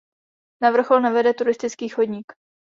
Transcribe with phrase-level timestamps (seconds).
[0.63, 2.33] Na vrchol nevede turistický chodník.